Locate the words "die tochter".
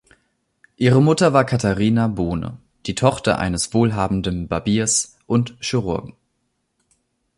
2.87-3.37